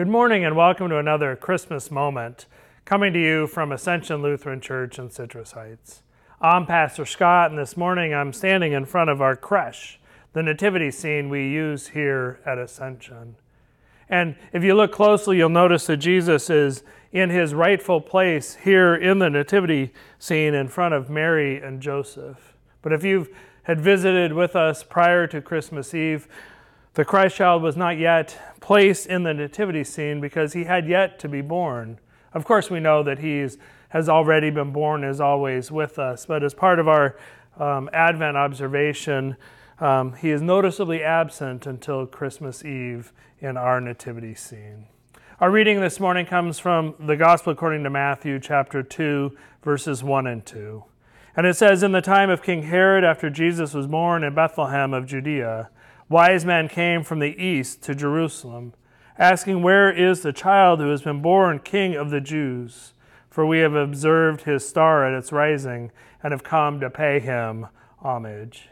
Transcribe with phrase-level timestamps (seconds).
[0.00, 2.46] Good morning and welcome to another Christmas moment
[2.86, 6.00] coming to you from Ascension Lutheran Church in Citrus Heights.
[6.40, 10.00] I'm Pastor Scott, and this morning I'm standing in front of our creche,
[10.32, 13.36] the nativity scene we use here at Ascension.
[14.08, 16.82] And if you look closely, you'll notice that Jesus is
[17.12, 22.54] in his rightful place here in the nativity scene in front of Mary and Joseph.
[22.80, 23.28] But if you've
[23.64, 26.26] had visited with us prior to Christmas Eve,
[27.00, 31.18] the Christ child was not yet placed in the nativity scene because he had yet
[31.20, 31.98] to be born.
[32.34, 33.48] Of course, we know that he
[33.88, 37.16] has already been born, is always with us, but as part of our
[37.58, 39.38] um, Advent observation,
[39.78, 44.84] um, he is noticeably absent until Christmas Eve in our nativity scene.
[45.40, 50.26] Our reading this morning comes from the Gospel according to Matthew, chapter 2, verses 1
[50.26, 50.84] and 2.
[51.34, 54.92] And it says, In the time of King Herod, after Jesus was born in Bethlehem
[54.92, 55.70] of Judea,
[56.10, 58.74] wise men came from the east to Jerusalem,
[59.18, 62.92] asking, Where is the child who has been born King of the Jews?
[63.30, 67.68] For we have observed his star at its rising and have come to pay him
[67.98, 68.68] homage.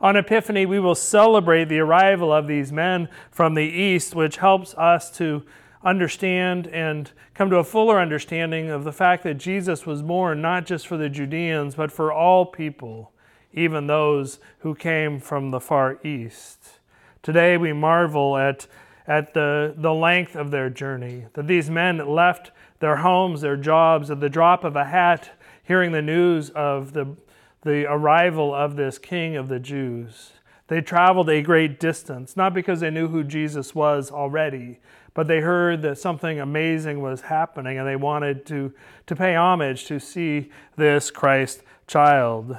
[0.00, 4.72] On Epiphany, we will celebrate the arrival of these men from the east, which helps
[4.74, 5.42] us to
[5.82, 10.66] understand and come to a fuller understanding of the fact that Jesus was born not
[10.66, 13.12] just for the Judeans, but for all people
[13.52, 16.80] even those who came from the far east.
[17.22, 18.66] Today we marvel at,
[19.06, 24.10] at the, the length of their journey, that these men left their homes, their jobs,
[24.10, 25.30] at the drop of a hat,
[25.62, 27.16] hearing the news of the,
[27.62, 30.32] the arrival of this king of the Jews.
[30.68, 34.78] They traveled a great distance, not because they knew who Jesus was already,
[35.14, 38.72] but they heard that something amazing was happening and they wanted to,
[39.06, 42.56] to pay homage to see this Christ child.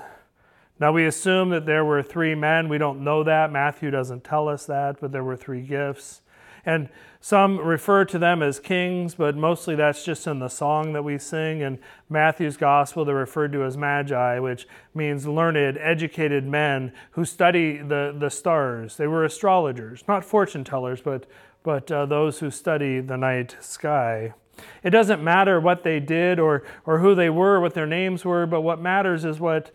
[0.82, 2.68] Now, we assume that there were three men.
[2.68, 3.52] We don't know that.
[3.52, 6.22] Matthew doesn't tell us that, but there were three gifts.
[6.66, 11.04] And some refer to them as kings, but mostly that's just in the song that
[11.04, 11.62] we sing.
[11.62, 11.78] In
[12.10, 18.16] Matthew's gospel, they're referred to as magi, which means learned, educated men who study the,
[18.18, 18.98] the stars.
[18.98, 21.28] They were astrologers, not fortune tellers, but,
[21.62, 24.34] but uh, those who study the night sky.
[24.82, 28.48] It doesn't matter what they did or, or who they were, what their names were,
[28.48, 29.72] but what matters is what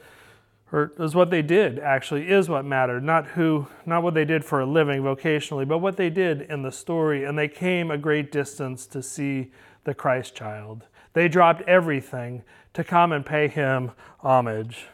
[0.72, 4.44] or is what they did actually is what mattered not who not what they did
[4.44, 7.24] for a living vocationally but what they did in the story.
[7.24, 9.52] And they came a great distance to see
[9.84, 10.86] the christ child.
[11.12, 12.42] They dropped everything
[12.74, 14.86] to come and pay him homage.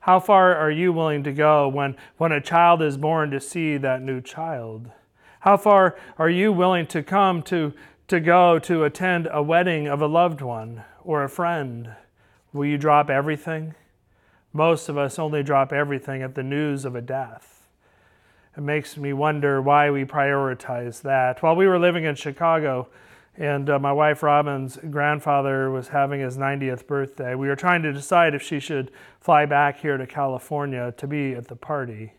[0.00, 3.76] How far are you willing to go when when a child is born to see
[3.78, 4.90] that new child?
[5.40, 7.72] How far are you willing to come to
[8.08, 11.94] to go to attend a wedding of a loved one or a friend?
[12.52, 13.74] Will you drop everything
[14.54, 17.66] most of us only drop everything at the news of a death.
[18.56, 21.42] It makes me wonder why we prioritize that.
[21.42, 22.88] While we were living in Chicago,
[23.36, 27.34] and uh, my wife Robin's grandfather was having his 90th birthday.
[27.34, 31.34] We were trying to decide if she should fly back here to California to be
[31.34, 32.12] at the party.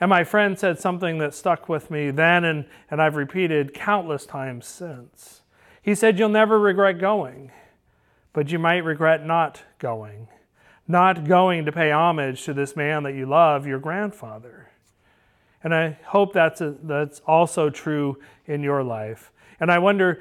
[0.00, 4.26] And my friend said something that stuck with me then, and, and I've repeated countless
[4.26, 5.42] times since.
[5.80, 7.52] He said, You'll never regret going,
[8.32, 10.26] but you might regret not going
[10.88, 14.70] not going to pay homage to this man that you love, your grandfather.
[15.62, 19.32] And I hope that's, a, that's also true in your life.
[19.58, 20.20] And I wonder,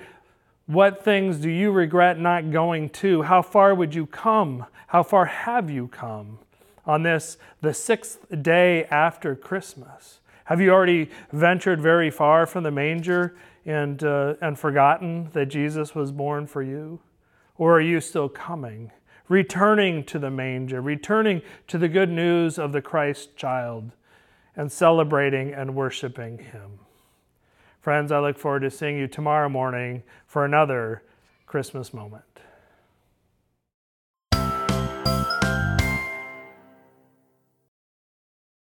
[0.65, 3.21] what things do you regret not going to?
[3.21, 4.65] How far would you come?
[4.87, 6.39] How far have you come
[6.85, 10.19] on this, the sixth day after Christmas?
[10.45, 15.93] Have you already ventured very far from the manger and, uh, and forgotten that Jesus
[15.93, 16.99] was born for you?
[17.57, 18.91] Or are you still coming?
[19.27, 23.91] Returning to the manger, returning to the good news of the Christ child,
[24.55, 26.79] and celebrating and worshiping him.
[27.81, 31.03] Friends, I look forward to seeing you tomorrow morning for another
[31.45, 32.23] Christmas moment.